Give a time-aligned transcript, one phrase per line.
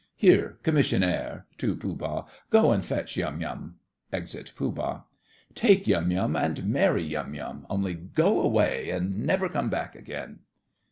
[0.15, 3.75] Here, Commissionaire (to Pooh Bah), go and fetch Yum Yum.
[4.11, 5.01] (Exit Pooh Bah.)
[5.53, 10.39] Take Yum Yum and marry Yum Yum, only go away and never come back again.